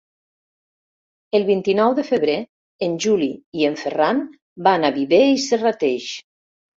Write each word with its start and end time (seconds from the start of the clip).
El 1.39 1.43
vint-i-nou 1.49 1.91
de 1.99 2.05
febrer 2.07 2.37
en 2.87 2.95
Juli 3.05 3.27
i 3.59 3.67
en 3.67 3.77
Ferran 3.81 4.23
van 4.69 4.89
a 4.89 4.91
Viver 4.97 5.21
i 5.33 5.37
Serrateix. 5.45 6.09